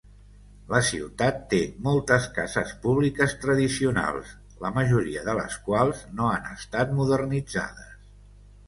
[0.69, 4.33] La ciutat té moltes cases públiques tradicionals,
[4.65, 7.97] la majoria de les quals no han estat modernitzades.